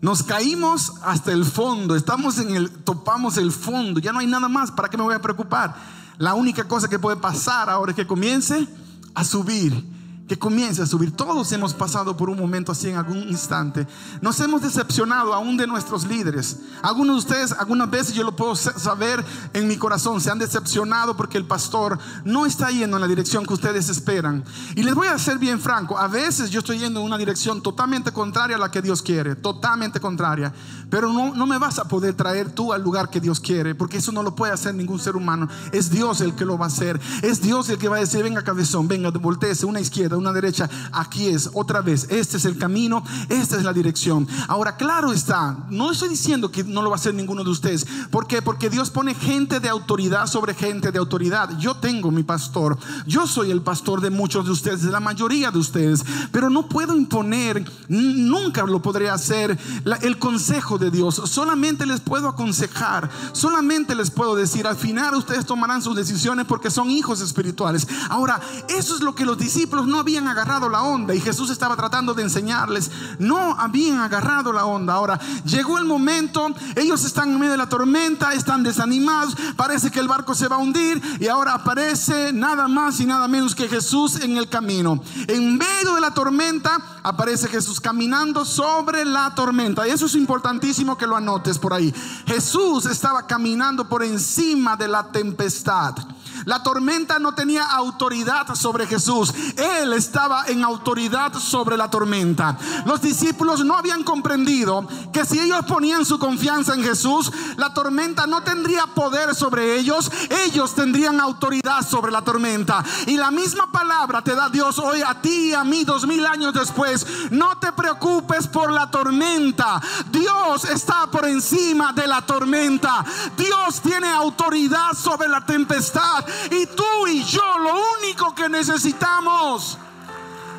[0.00, 4.48] Nos caímos hasta el fondo, estamos en el, topamos el fondo, ya no hay nada
[4.48, 5.76] más, ¿para qué me voy a preocupar?
[6.22, 8.68] La única cosa que puede pasar ahora es que comience
[9.12, 9.84] a subir
[10.32, 11.14] que comience a subir.
[11.14, 13.86] Todos hemos pasado por un momento así en algún instante.
[14.22, 16.56] Nos hemos decepcionado aún de nuestros líderes.
[16.80, 21.18] Algunos de ustedes, algunas veces yo lo puedo saber en mi corazón, se han decepcionado
[21.18, 24.42] porque el pastor no está yendo en la dirección que ustedes esperan.
[24.74, 27.62] Y les voy a ser bien franco, a veces yo estoy yendo en una dirección
[27.62, 30.54] totalmente contraria a la que Dios quiere, totalmente contraria.
[30.88, 33.98] Pero no, no me vas a poder traer tú al lugar que Dios quiere, porque
[33.98, 35.46] eso no lo puede hacer ningún ser humano.
[35.72, 36.98] Es Dios el que lo va a hacer.
[37.20, 40.68] Es Dios el que va a decir, venga cabezón, venga, volteese una izquierda, una derecha,
[40.92, 44.26] aquí es, otra vez, este es el camino, esta es la dirección.
[44.48, 47.86] Ahora, claro está, no estoy diciendo que no lo va a hacer ninguno de ustedes.
[48.10, 48.42] ¿Por qué?
[48.42, 51.58] Porque Dios pone gente de autoridad sobre gente de autoridad.
[51.58, 55.50] Yo tengo mi pastor, yo soy el pastor de muchos de ustedes, de la mayoría
[55.50, 59.58] de ustedes, pero no puedo imponer, nunca lo podré hacer
[60.02, 61.20] el consejo de Dios.
[61.24, 66.70] Solamente les puedo aconsejar, solamente les puedo decir, al final ustedes tomarán sus decisiones porque
[66.70, 67.86] son hijos espirituales.
[68.08, 71.76] Ahora, eso es lo que los discípulos no habían agarrado la onda y Jesús estaba
[71.76, 72.90] tratando de enseñarles.
[73.18, 74.94] No habían agarrado la onda.
[74.94, 80.00] Ahora llegó el momento, ellos están en medio de la tormenta, están desanimados, parece que
[80.00, 83.68] el barco se va a hundir y ahora aparece nada más y nada menos que
[83.68, 85.02] Jesús en el camino.
[85.28, 89.86] En medio de la tormenta aparece Jesús caminando sobre la tormenta.
[89.86, 91.94] Y eso es importantísimo que lo anotes por ahí.
[92.26, 95.94] Jesús estaba caminando por encima de la tempestad.
[96.44, 99.32] La tormenta no tenía autoridad sobre Jesús.
[99.56, 102.56] Él estaba en autoridad sobre la tormenta.
[102.86, 108.26] Los discípulos no habían comprendido que si ellos ponían su confianza en Jesús, la tormenta
[108.26, 110.10] no tendría poder sobre ellos.
[110.46, 112.84] Ellos tendrían autoridad sobre la tormenta.
[113.06, 116.24] Y la misma palabra te da Dios hoy a ti y a mí dos mil
[116.26, 117.06] años después.
[117.30, 119.80] No te preocupes por la tormenta.
[120.10, 123.04] Dios está por encima de la tormenta.
[123.36, 126.24] Dios tiene autoridad sobre la tempestad.
[126.50, 129.78] Y tú y yo lo único que necesitamos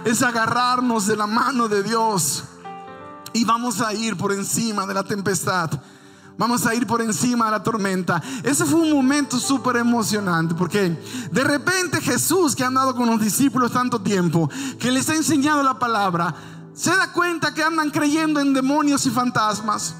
[0.05, 2.43] es agarrarnos de la mano de Dios.
[3.33, 5.71] Y vamos a ir por encima de la tempestad.
[6.37, 8.21] Vamos a ir por encima de la tormenta.
[8.43, 10.89] Ese fue un momento súper emocionante porque
[11.31, 15.61] de repente Jesús, que ha andado con los discípulos tanto tiempo, que les ha enseñado
[15.61, 16.33] la palabra,
[16.73, 19.95] se da cuenta que andan creyendo en demonios y fantasmas.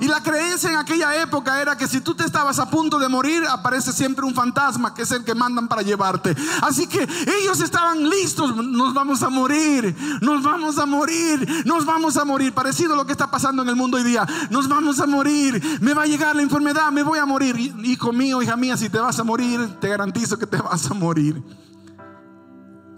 [0.00, 3.08] Y la creencia en aquella época era que si tú te estabas a punto de
[3.08, 6.34] morir, aparece siempre un fantasma que es el que mandan para llevarte.
[6.62, 7.06] Así que
[7.40, 12.52] ellos estaban listos, nos vamos a morir, nos vamos a morir, nos vamos a morir.
[12.52, 14.26] Parecido a lo que está pasando en el mundo hoy día.
[14.50, 17.56] Nos vamos a morir, me va a llegar la enfermedad, me voy a morir.
[17.84, 20.94] Hijo mío, hija mía, si te vas a morir, te garantizo que te vas a
[20.94, 21.42] morir.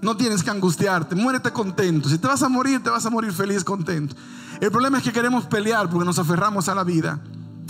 [0.01, 2.09] No tienes que angustiarte, muérete contento.
[2.09, 4.15] Si te vas a morir, te vas a morir feliz, contento.
[4.61, 7.19] El problema es que queremos pelear porque nos aferramos a la vida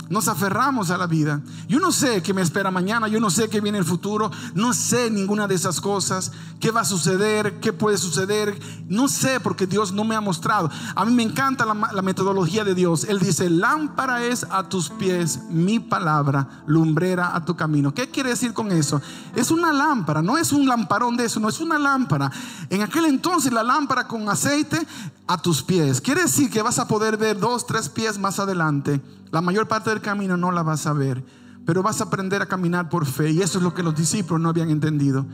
[0.09, 1.41] nos aferramos a la vida.
[1.67, 4.73] Yo no sé qué me espera mañana, yo no sé qué viene el futuro, no
[4.73, 9.67] sé ninguna de esas cosas, qué va a suceder, qué puede suceder, no sé porque
[9.67, 10.69] Dios no me ha mostrado.
[10.95, 13.03] A mí me encanta la, metodología de Dios.
[13.03, 17.93] Él dice, lámpara es a tus pies mi palabra, lumbrera a tu camino.
[17.93, 19.01] ¿Qué quiere decir con eso?
[19.35, 22.31] Es una lámpara, no es un lamparón de eso, no es una lámpara.
[22.69, 24.85] En aquel entonces la lámpara con aceite
[25.27, 26.01] a tus pies.
[26.01, 29.01] Quiere decir que vas a poder ver dos, tres pies más adelante.
[29.31, 31.23] La mayor parte del camino no la vas a ver,
[31.65, 33.31] pero vas a aprender a caminar por fe.
[33.31, 35.25] Y eso es lo que los discípulos no habían entendido.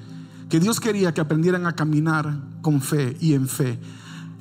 [0.49, 3.79] Que Dios quería que aprendieran a caminar con fe y en fe.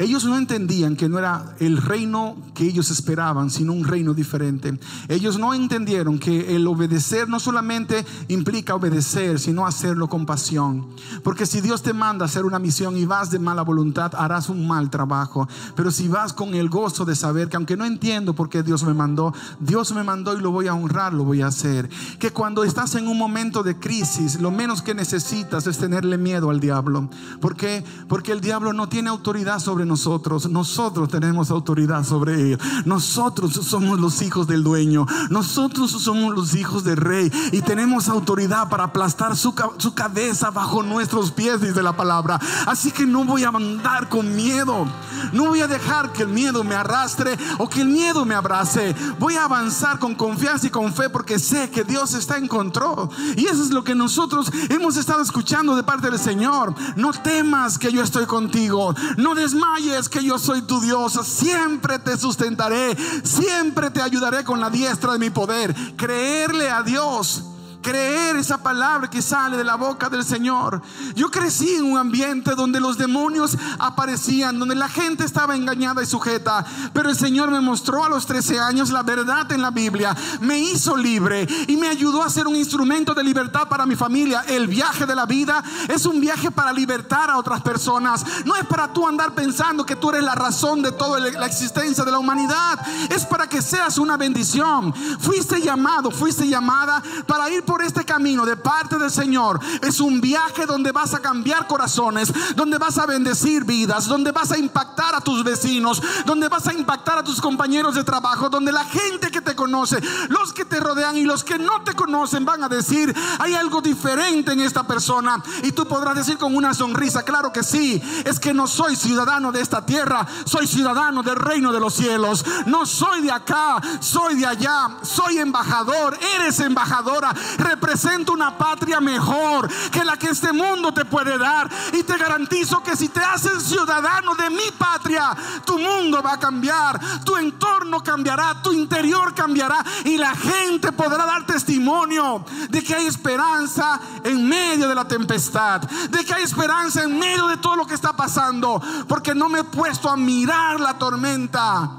[0.03, 4.77] Ellos no entendían que no era el reino que ellos esperaban, sino un reino diferente.
[5.07, 10.89] Ellos no entendieron que el obedecer no solamente implica obedecer, sino hacerlo con pasión.
[11.23, 14.49] Porque si Dios te manda a hacer una misión y vas de mala voluntad, harás
[14.49, 15.49] un mal trabajo.
[15.77, 18.83] Pero si vas con el gozo de saber que aunque no entiendo por qué Dios
[18.83, 21.89] me mandó, Dios me mandó y lo voy a honrar, lo voy a hacer.
[22.19, 26.51] Que cuando estás en un momento de crisis, lo menos que necesitas es tenerle miedo
[26.51, 27.09] al diablo.
[27.41, 27.85] ¿Por qué?
[28.09, 29.92] Porque el diablo no tiene autoridad sobre nosotros.
[29.93, 32.59] Nosotros tenemos autoridad sobre él.
[32.85, 35.07] Nosotros somos los hijos del dueño.
[35.31, 37.31] Nosotros somos los hijos del rey.
[37.53, 42.41] Y tenemos autoridad para aplastar su, su cabeza bajo nuestros pies, dice la palabra.
[42.67, 44.87] Así que no voy a andar con miedo.
[45.33, 48.95] No voy a dejar que el miedo me arrastre o que el miedo me abrace.
[49.19, 53.09] Voy a avanzar con confianza y con fe porque sé que Dios está en control.
[53.37, 56.75] Y eso es lo que nosotros hemos estado escuchando de parte del Señor.
[56.97, 58.95] No temas que yo estoy contigo.
[59.17, 61.19] No desmayes es que yo soy tu Dios.
[61.27, 62.97] Siempre te sustentaré.
[63.25, 65.75] Siempre te ayudaré con la diestra de mi poder.
[65.97, 67.52] Creerle a Dios
[67.83, 70.81] creer esa palabra que sale de la boca del Señor.
[71.15, 76.07] Yo crecí en un ambiente donde los demonios aparecían, donde la gente estaba engañada y
[76.07, 80.17] sujeta, pero el Señor me mostró a los 13 años la verdad en la Biblia,
[80.41, 84.45] me hizo libre y me ayudó a ser un instrumento de libertad para mi familia.
[84.47, 88.65] El viaje de la vida es un viaje para libertar a otras personas, no es
[88.67, 92.19] para tú andar pensando que tú eres la razón de toda la existencia de la
[92.19, 92.79] humanidad,
[93.11, 94.95] es para que seas una bendición.
[95.19, 99.59] Fuiste llamado, fuiste llamada para ir por este camino de parte del Señor.
[99.81, 104.53] Es un viaje donde vas a cambiar corazones, donde vas a bendecir vidas, donde vas
[104.53, 108.73] a impactar a tus vecinos, donde vas a impactar a tus compañeros de trabajo, donde
[108.73, 112.45] la gente que te conoce, los que te rodean y los que no te conocen
[112.45, 115.43] van a decir, hay algo diferente en esta persona.
[115.63, 119.53] Y tú podrás decir con una sonrisa, claro que sí, es que no soy ciudadano
[119.53, 122.45] de esta tierra, soy ciudadano del reino de los cielos.
[122.67, 129.69] No soy de acá, soy de allá, soy embajador, eres embajadora, represento una patria mejor
[129.91, 131.71] que la que este mundo te puede dar.
[131.93, 136.39] Y te garantizo que si te haces ciudadano de mi patria, tu mundo va a
[136.39, 142.95] cambiar, tu entorno cambiará, tu interior cambiará y la gente podrá dar testimonio de que
[142.95, 147.77] hay esperanza en medio de la tempestad, de que hay esperanza en medio de todo
[147.77, 151.91] lo que está pasando, porque no me he puesto a mirar la tormenta,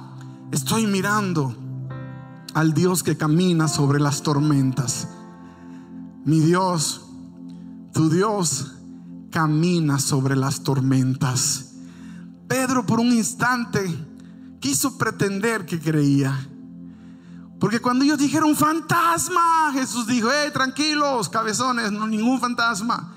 [0.52, 1.56] estoy mirando
[2.54, 5.08] al Dios que camina sobre las tormentas.
[6.26, 7.02] Mi Dios,
[7.92, 8.76] tu Dios
[9.30, 11.74] camina sobre las tormentas.
[12.48, 13.82] Pedro por un instante
[14.60, 16.48] quiso pretender que creía.
[17.60, 23.14] Porque cuando ellos dijeron fantasma, Jesús dijo, hey, tranquilos, cabezones, no ningún fantasma.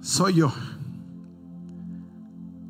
[0.00, 0.52] Soy yo.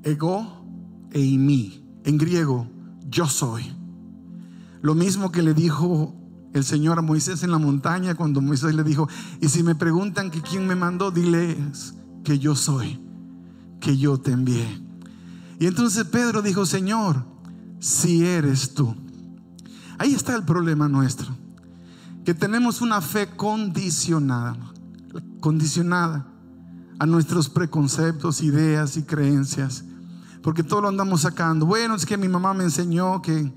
[0.02, 0.66] Ego
[1.12, 1.86] e mí.
[2.04, 2.66] En griego,
[3.08, 3.74] yo soy.
[4.82, 6.14] Lo mismo que le dijo
[6.52, 9.08] el Señor a Moisés en la montaña cuando Moisés le dijo,
[9.40, 13.00] y si me preguntan que quién me mandó, diles que yo soy,
[13.80, 14.82] que yo te envié.
[15.58, 17.24] Y entonces Pedro dijo, Señor,
[17.78, 18.94] si eres tú.
[19.98, 21.28] Ahí está el problema nuestro,
[22.24, 24.56] que tenemos una fe condicionada,
[25.40, 26.26] condicionada
[26.98, 29.84] a nuestros preconceptos, ideas y creencias,
[30.42, 31.66] porque todo lo andamos sacando.
[31.66, 33.52] Bueno, es que mi mamá me enseñó que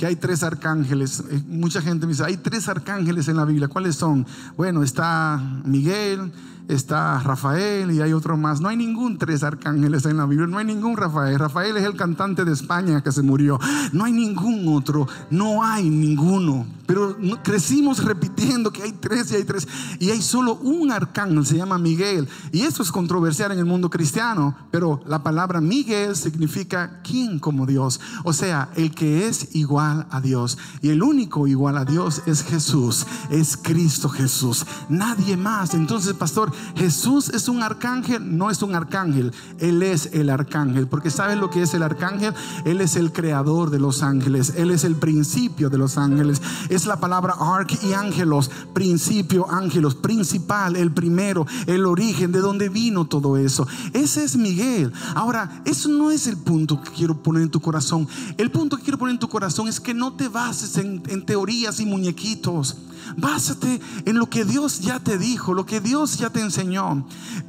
[0.00, 1.22] que hay tres arcángeles.
[1.30, 3.68] Eh, mucha gente me dice, hay tres arcángeles en la Biblia.
[3.68, 4.26] ¿Cuáles son?
[4.56, 6.32] Bueno, está Miguel,
[6.74, 8.60] está Rafael y hay otro más.
[8.60, 11.38] No hay ningún tres arcángeles en la Biblia, no hay ningún Rafael.
[11.38, 13.58] Rafael es el cantante de España que se murió.
[13.92, 16.66] No hay ningún otro, no hay ninguno.
[16.86, 19.68] Pero crecimos repitiendo que hay tres y hay tres.
[20.00, 22.28] Y hay solo un arcángel, se llama Miguel.
[22.50, 24.56] Y eso es controversial en el mundo cristiano.
[24.72, 28.00] Pero la palabra Miguel significa quién como Dios.
[28.24, 30.58] O sea, el que es igual a Dios.
[30.82, 34.66] Y el único igual a Dios es Jesús, es Cristo Jesús.
[34.88, 35.74] Nadie más.
[35.74, 41.10] Entonces, pastor, Jesús es un arcángel, no es un arcángel, Él es el arcángel, porque
[41.10, 42.34] ¿sabes lo que es el arcángel?
[42.64, 46.86] Él es el creador de los ángeles, Él es el principio de los ángeles, es
[46.86, 53.06] la palabra arc y ángelos, principio, ángelos, principal, el primero, el origen, de donde vino
[53.06, 53.66] todo eso.
[53.92, 54.92] Ese es Miguel.
[55.14, 58.08] Ahora, eso no es el punto que quiero poner en tu corazón.
[58.36, 61.24] El punto que quiero poner en tu corazón es que no te bases en, en
[61.24, 62.76] teorías y muñequitos.
[63.16, 66.49] Básate en lo que Dios ya te dijo, lo que Dios ya te enseñó.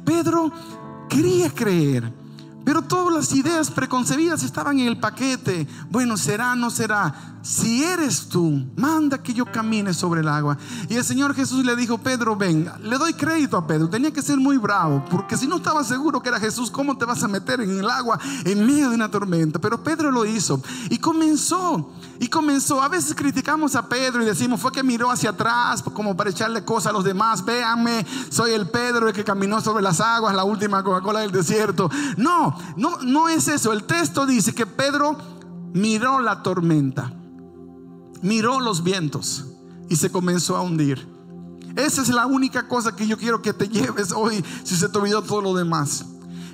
[0.04, 0.52] Pedro
[1.08, 2.12] quería creer,
[2.64, 5.66] pero todas las ideas preconcebidas estaban en el paquete.
[5.90, 10.56] Bueno, será, no será si eres tú, manda que yo camine sobre el agua.
[10.88, 14.22] Y el Señor Jesús le dijo, Pedro, ven, le doy crédito a Pedro, tenía que
[14.22, 17.28] ser muy bravo, porque si no estaba seguro que era Jesús, ¿cómo te vas a
[17.28, 19.58] meter en el agua en medio de una tormenta?
[19.58, 22.80] Pero Pedro lo hizo y comenzó, y comenzó.
[22.80, 26.64] A veces criticamos a Pedro y decimos, fue que miró hacia atrás como para echarle
[26.64, 30.44] cosas a los demás, véanme, soy el Pedro el que caminó sobre las aguas, la
[30.44, 31.90] última Coca-Cola del desierto.
[32.16, 33.72] No, no, no es eso.
[33.72, 35.16] El texto dice que Pedro
[35.72, 37.12] miró la tormenta
[38.22, 39.44] miró los vientos
[39.88, 41.06] y se comenzó a hundir.
[41.76, 44.98] Esa es la única cosa que yo quiero que te lleves hoy si se te
[44.98, 46.04] olvidó todo lo demás.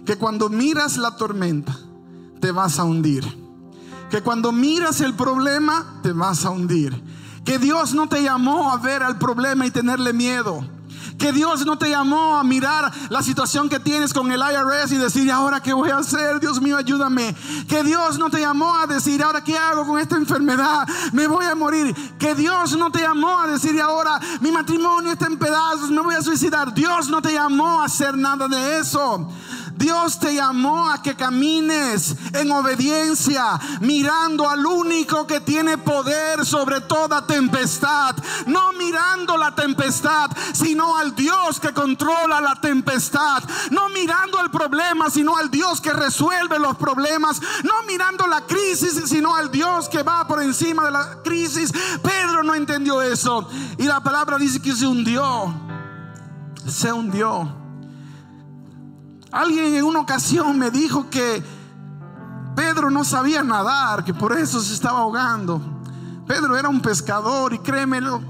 [0.05, 1.79] Que cuando miras la tormenta,
[2.41, 3.25] te vas a hundir.
[4.11, 7.03] Que cuando miras el problema, te vas a hundir.
[7.45, 10.65] Que Dios no te llamó a ver al problema y tenerle miedo.
[11.19, 14.97] Que Dios no te llamó a mirar la situación que tienes con el IRS y
[14.97, 16.39] decir, ahora qué voy a hacer?
[16.39, 17.35] Dios mío, ayúdame.
[17.69, 20.87] Que Dios no te llamó a decir, ahora qué hago con esta enfermedad?
[21.13, 21.95] Me voy a morir.
[22.19, 26.15] Que Dios no te llamó a decir, ahora mi matrimonio está en pedazos, me voy
[26.15, 26.73] a suicidar.
[26.73, 29.29] Dios no te llamó a hacer nada de eso.
[29.79, 36.81] Dios te llamó a que camines en obediencia, mirando al único que tiene poder sobre
[36.81, 38.17] toda tempestad.
[38.47, 43.45] No mirando la tempestad, sino al Dios que controla la tempestad.
[43.71, 47.41] No mirando el problema, sino al Dios que resuelve los problemas.
[47.63, 51.73] No mirando la crisis, sino al Dios que va por encima de la crisis.
[52.03, 53.49] Pedro no entendió eso.
[53.79, 55.55] Y la palabra dice que se hundió.
[56.67, 57.58] Se hundió.
[59.31, 61.43] Alguien en una ocasión me dijo que
[62.57, 65.61] Pedro no sabía nadar, que por eso se estaba ahogando.
[66.27, 68.21] Pedro era un pescador y créemelo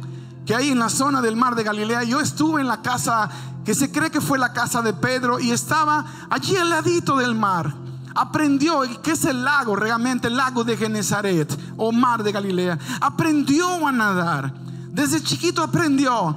[0.45, 3.29] que ahí en la zona del mar de Galilea yo estuve en la casa
[3.65, 7.35] que se cree que fue la casa de Pedro y estaba allí al ladito del
[7.35, 7.73] mar.
[8.15, 12.79] Aprendió que es el lago, realmente el lago de Genezaret o mar de Galilea.
[13.01, 14.53] Aprendió a nadar.
[14.91, 16.37] Desde chiquito aprendió.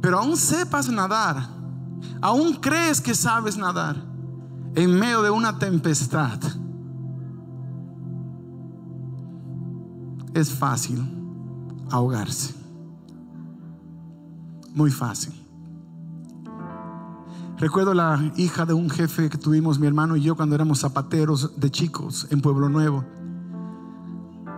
[0.00, 1.51] Pero aún sepas nadar
[2.20, 3.96] aún crees que sabes nadar
[4.74, 6.38] en medio de una tempestad,
[10.34, 10.98] es fácil
[11.90, 12.54] ahogarse.
[14.74, 15.34] Muy fácil.
[17.58, 21.60] Recuerdo la hija de un jefe que tuvimos mi hermano y yo cuando éramos zapateros
[21.60, 23.04] de chicos en Pueblo Nuevo.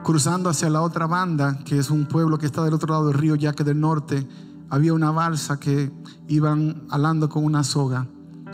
[0.04, 3.18] Cruzando hacia la otra banda, que es un pueblo que está del otro lado del
[3.18, 4.26] río Yaque del Norte,
[4.74, 5.92] había una balsa que
[6.26, 8.08] iban alando con una soga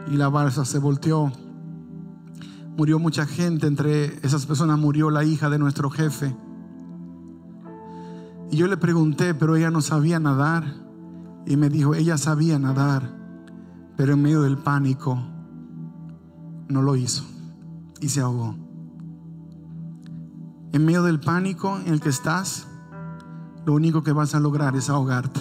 [0.06, 1.32] y la balsa se volteó.
[2.76, 6.36] Murió mucha gente, entre esas personas murió la hija de nuestro jefe.
[8.50, 10.74] Y yo le pregunté, pero ella no sabía nadar.
[11.46, 13.16] Y me dijo, ella sabía nadar,
[13.96, 15.18] pero en medio del pánico
[16.68, 17.24] no lo hizo
[17.98, 18.56] y se ahogó.
[20.72, 22.66] En medio del pánico en el que estás,
[23.64, 25.40] lo único que vas a lograr es ahogarte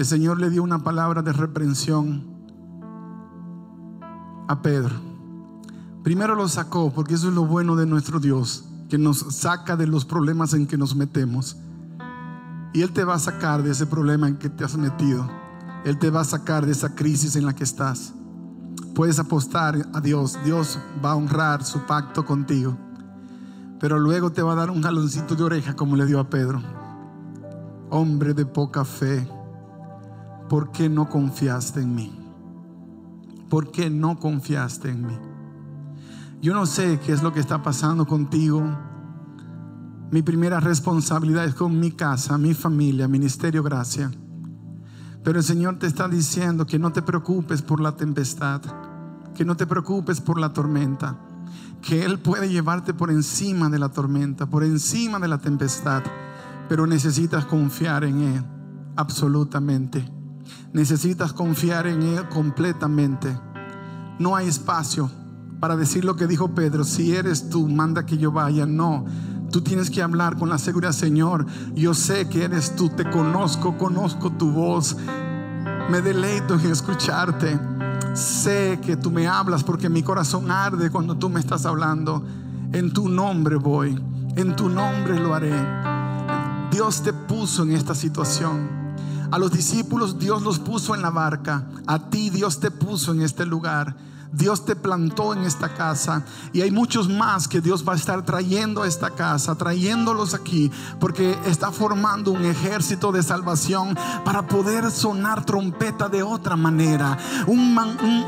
[0.00, 2.24] el Señor le dio una palabra de reprensión
[4.48, 4.94] a Pedro.
[6.02, 9.86] Primero lo sacó, porque eso es lo bueno de nuestro Dios, que nos saca de
[9.86, 11.58] los problemas en que nos metemos.
[12.72, 15.28] Y Él te va a sacar de ese problema en que te has metido.
[15.84, 18.14] Él te va a sacar de esa crisis en la que estás.
[18.94, 20.38] Puedes apostar a Dios.
[20.46, 22.74] Dios va a honrar su pacto contigo.
[23.78, 26.62] Pero luego te va a dar un jaloncito de oreja como le dio a Pedro.
[27.90, 29.28] Hombre de poca fe
[30.50, 32.12] ¿por qué no confiaste en mí?
[33.48, 35.16] ¿Por qué no confiaste en mí?
[36.42, 38.60] Yo no sé qué es lo que está pasando contigo.
[40.10, 44.10] Mi primera responsabilidad es con mi casa, mi familia, ministerio gracia.
[45.22, 48.60] Pero el Señor te está diciendo que no te preocupes por la tempestad,
[49.36, 51.16] que no te preocupes por la tormenta,
[51.80, 56.02] que Él puede llevarte por encima de la tormenta, por encima de la tempestad,
[56.68, 58.44] pero necesitas confiar en Él
[58.96, 60.19] absolutamente.
[60.72, 63.38] Necesitas confiar en Él completamente.
[64.18, 65.10] No hay espacio
[65.60, 66.84] para decir lo que dijo Pedro.
[66.84, 68.66] Si eres tú, manda que yo vaya.
[68.66, 69.04] No.
[69.50, 71.46] Tú tienes que hablar con la seguridad, Señor.
[71.74, 74.96] Yo sé que eres tú, te conozco, conozco tu voz.
[75.90, 77.58] Me deleito en escucharte.
[78.14, 82.24] Sé que tú me hablas porque mi corazón arde cuando tú me estás hablando.
[82.72, 84.00] En tu nombre voy,
[84.36, 85.54] en tu nombre lo haré.
[86.70, 88.79] Dios te puso en esta situación.
[89.30, 91.64] A los discípulos Dios los puso en la barca.
[91.86, 93.94] A ti Dios te puso en este lugar.
[94.32, 98.24] Dios te plantó en esta casa y hay muchos más que Dios va a estar
[98.24, 100.70] trayendo a esta casa, trayéndolos aquí,
[101.00, 107.18] porque está formando un ejército de salvación para poder sonar trompeta de otra manera.
[107.46, 107.76] Un,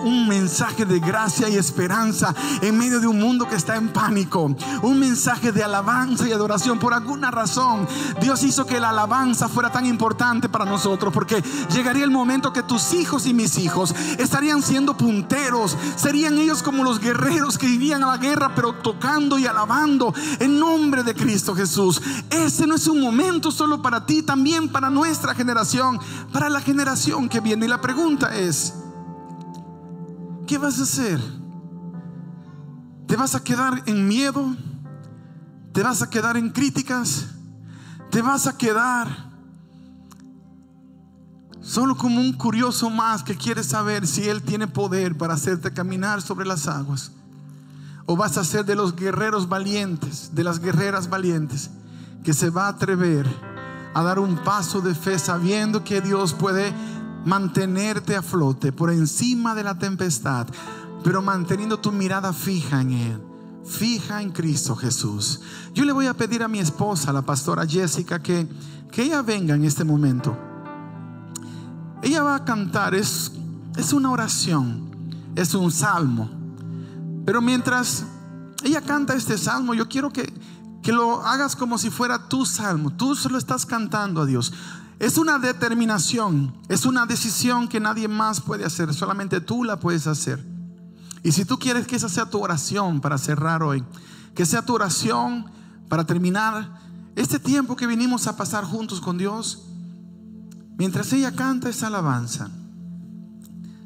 [0.05, 4.55] un, mensaje de gracia y esperanza en medio de un mundo que está en pánico.
[4.83, 6.79] Un mensaje de alabanza y adoración.
[6.79, 7.87] Por alguna razón,
[8.21, 11.43] Dios hizo que la alabanza fuera tan importante para nosotros, porque
[11.73, 16.85] llegaría el momento que tus hijos y mis hijos estarían siendo punteros Serían ellos como
[16.85, 21.55] los guerreros que irían a la guerra, pero tocando y alabando en nombre de Cristo
[21.55, 22.01] Jesús.
[22.31, 25.99] Ese no es un momento solo para ti, también para nuestra generación,
[26.33, 27.67] para la generación que viene.
[27.67, 28.75] Y la pregunta es,
[30.47, 31.21] ¿qué vas a hacer?
[33.07, 34.57] ¿Te vas a quedar en miedo?
[35.73, 37.27] ¿Te vas a quedar en críticas?
[38.11, 39.32] ¿Te vas a quedar
[41.63, 46.21] Solo como un curioso más que quiere saber si Él tiene poder para hacerte caminar
[46.21, 47.13] sobre las aguas.
[48.05, 51.71] O vas a ser de los guerreros valientes, de las guerreras valientes,
[52.25, 53.27] que se va a atrever
[53.95, 56.75] a dar un paso de fe sabiendo que Dios puede
[57.25, 60.49] mantenerte a flote por encima de la tempestad,
[61.05, 63.23] pero manteniendo tu mirada fija en Él,
[63.65, 65.41] fija en Cristo Jesús.
[65.75, 68.49] Yo le voy a pedir a mi esposa, la pastora Jessica, que,
[68.91, 70.52] que ella venga en este momento.
[72.03, 73.33] Ella va a cantar, es
[73.77, 74.91] es una oración,
[75.35, 76.31] es un salmo.
[77.25, 78.05] Pero mientras
[78.65, 80.33] ella canta este salmo, yo quiero que,
[80.83, 82.91] que lo hagas como si fuera tu salmo.
[82.91, 84.53] Tú se lo estás cantando a Dios.
[84.99, 90.07] Es una determinación, es una decisión que nadie más puede hacer, solamente tú la puedes
[90.07, 90.45] hacer.
[91.25, 93.83] Y si tú quieres que esa sea tu oración para cerrar hoy,
[94.35, 95.47] que sea tu oración
[95.89, 96.79] para terminar
[97.17, 99.65] este tiempo que vinimos a pasar juntos con Dios,
[100.83, 102.51] mientras ella canta esa alabanza,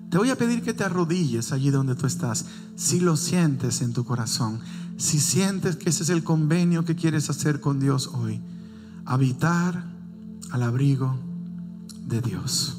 [0.08, 3.92] te voy a pedir que te arrodilles allí donde tú estás, si lo sientes en
[3.92, 4.60] tu corazón,
[4.96, 8.40] si sientes que ese es el convenio que quieres hacer con Dios hoy,
[9.04, 9.84] habitar
[10.50, 11.18] al abrigo
[12.06, 12.78] de Dios.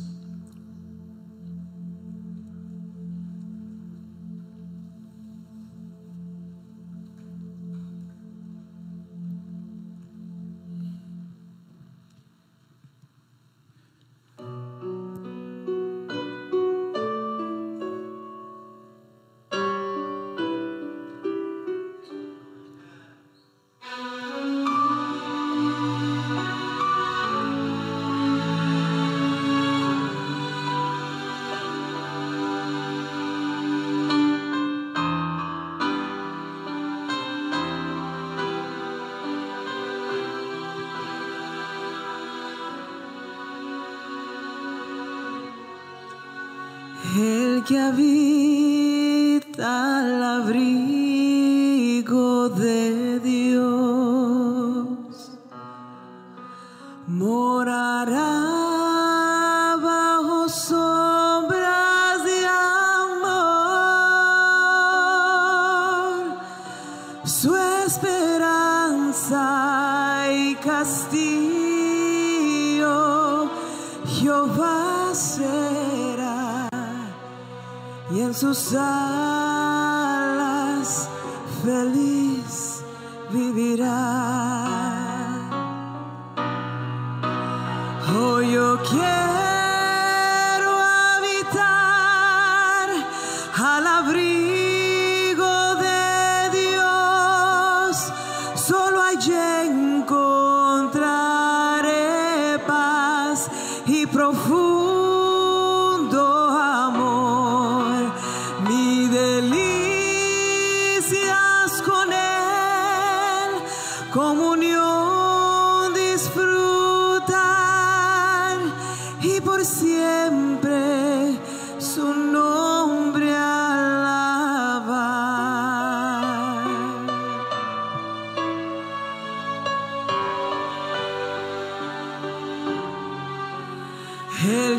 [47.68, 49.66] Que habita
[50.00, 50.88] al abrigo
[52.48, 52.77] de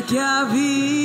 [0.09, 0.98] que habita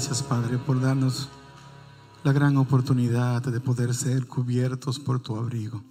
[0.00, 1.28] Gracias, Padre, por darnos
[2.24, 5.82] la gran oportunidad de poder ser cubiertos por tu abrigo,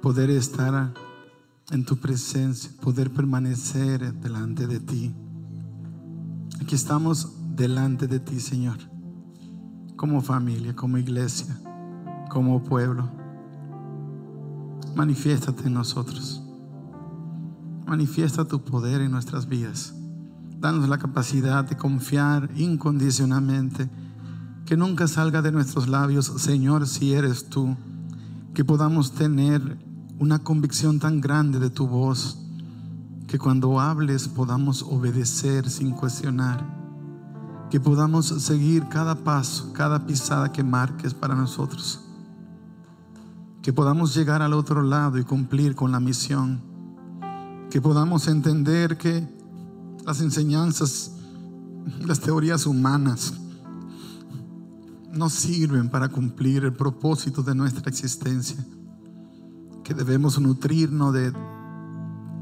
[0.00, 0.94] poder estar
[1.70, 5.14] en tu presencia, poder permanecer delante de ti.
[6.62, 8.78] Aquí estamos delante de ti, Señor,
[9.96, 11.60] como familia, como iglesia,
[12.30, 13.10] como pueblo.
[14.96, 16.42] Manifiéstate en nosotros.
[17.86, 19.99] Manifiesta tu poder en nuestras vidas.
[20.60, 23.88] Danos la capacidad de confiar incondicionalmente.
[24.66, 27.78] Que nunca salga de nuestros labios, Señor, si eres tú.
[28.52, 29.78] Que podamos tener
[30.18, 32.38] una convicción tan grande de tu voz.
[33.26, 36.62] Que cuando hables podamos obedecer sin cuestionar.
[37.70, 42.02] Que podamos seguir cada paso, cada pisada que marques para nosotros.
[43.62, 46.60] Que podamos llegar al otro lado y cumplir con la misión.
[47.70, 49.39] Que podamos entender que
[50.10, 51.12] las enseñanzas,
[52.04, 53.32] las teorías humanas
[55.12, 58.56] no sirven para cumplir el propósito de nuestra existencia.
[59.84, 61.32] Que debemos nutrirnos de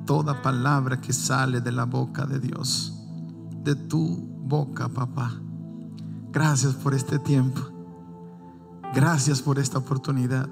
[0.07, 2.95] toda palabra que sale de la boca de Dios,
[3.65, 5.39] de tu boca, papá.
[6.33, 7.61] Gracias por este tiempo.
[8.95, 10.49] Gracias por esta oportunidad.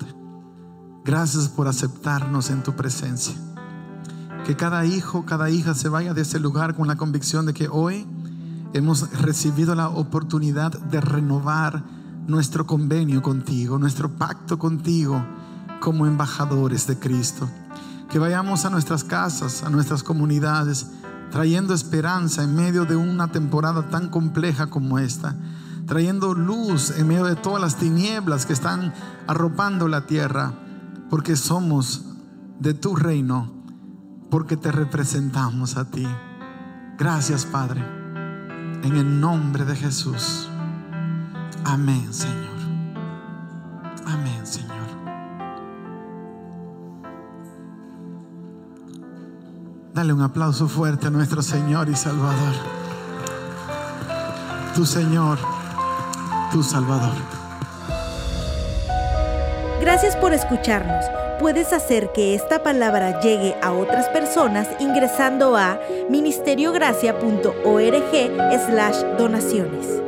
[1.03, 3.46] Gracias por aceptarnos en tu presencia.
[4.47, 7.67] Que cada hijo, cada hija se vaya de ese lugar con la convicción de que
[7.67, 8.07] hoy
[8.75, 11.83] hemos recibido la oportunidad de renovar
[12.29, 15.21] nuestro convenio contigo, nuestro pacto contigo
[15.81, 17.49] como embajadores de Cristo.
[18.09, 20.93] Que vayamos a nuestras casas, a nuestras comunidades,
[21.33, 25.35] trayendo esperanza en medio de una temporada tan compleja como esta,
[25.87, 28.95] trayendo luz en medio de todas las tinieblas que están
[29.27, 30.53] arropando la tierra,
[31.11, 32.05] porque somos
[32.61, 33.56] de tu reino
[34.31, 36.07] porque te representamos a ti.
[36.99, 37.81] Gracias, Padre.
[38.83, 40.49] En el nombre de Jesús.
[41.65, 42.57] Amén, Señor.
[44.07, 44.77] Amén, Señor.
[49.93, 52.55] Dale un aplauso fuerte a nuestro Señor y Salvador.
[54.75, 55.39] Tu Señor,
[56.53, 57.15] tu Salvador.
[59.81, 61.26] Gracias por escucharnos.
[61.39, 65.79] Puedes hacer que esta palabra llegue a otras personas ingresando a
[66.09, 70.06] ministeriogracia.org slash donaciones.